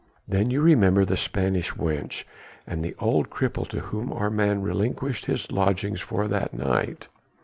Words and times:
"Then 0.27 0.49
you 0.49 0.61
remember 0.63 1.05
the 1.05 1.15
Spanish 1.15 1.73
wench 1.73 2.23
and 2.65 2.83
the 2.83 2.95
old 2.97 3.29
cripple 3.29 3.67
to 3.67 3.81
whom 3.81 4.11
our 4.11 4.31
man 4.31 4.63
relinquished 4.63 5.25
his 5.25 5.51
lodgings 5.51 6.03
on 6.11 6.27
that 6.31 6.55
night." 6.55 7.07